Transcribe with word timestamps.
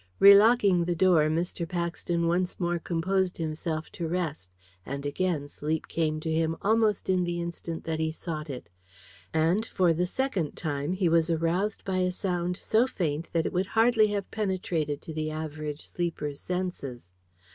Re 0.17 0.33
locking 0.35 0.85
the 0.85 0.95
door, 0.95 1.29
Mr. 1.29 1.69
Paxton 1.69 2.25
once 2.25 2.59
more 2.59 2.79
composed 2.79 3.37
himself 3.37 3.91
to 3.91 4.07
rest, 4.07 4.51
and 4.83 5.05
again 5.05 5.47
sleep 5.47 5.87
came 5.87 6.19
to 6.21 6.31
him 6.33 6.57
almost 6.63 7.07
in 7.07 7.23
the 7.23 7.39
instant 7.39 7.83
that 7.83 7.99
he 7.99 8.11
sought 8.11 8.49
it. 8.49 8.71
And 9.31 9.63
for 9.63 9.93
the 9.93 10.07
second 10.07 10.53
time 10.57 10.93
he 10.93 11.07
was 11.07 11.29
aroused 11.29 11.85
by 11.85 11.99
a 11.99 12.11
sound 12.11 12.57
so 12.57 12.87
faint 12.87 13.29
that 13.33 13.45
it 13.45 13.53
would 13.53 13.67
hardly 13.77 14.07
have 14.07 14.31
penetrated 14.31 15.03
to 15.03 15.13
the 15.13 15.29
average 15.29 15.85
sleeper's 15.87 16.39
senses. 16.39 17.11